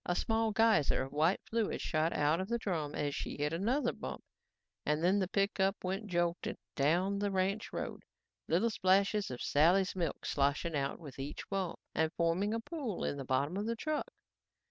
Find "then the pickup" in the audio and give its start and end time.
5.03-5.83